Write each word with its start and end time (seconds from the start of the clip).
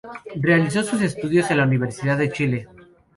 Realizó 0.37 0.81
sus 0.83 0.99
estudios 1.03 1.51
en 1.51 1.57
la 1.57 1.65
Universidad 1.65 2.17
de 2.17 2.31
Chile. 2.31 2.67